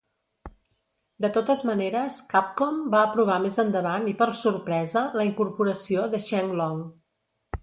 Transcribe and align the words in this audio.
De 1.25 1.29
totes 1.35 1.61
maneres, 1.69 2.17
Capcom 2.31 2.79
va 2.95 3.03
aprovar 3.09 3.37
més 3.45 3.59
endavant 3.67 4.09
i 4.13 4.17
per 4.23 4.29
sorpresa 4.43 5.05
la 5.21 5.29
incorporació 5.31 6.09
de 6.17 6.23
Sheng 6.31 6.55
Long. 6.63 6.83